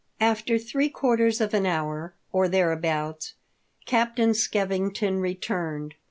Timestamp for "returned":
5.21-5.93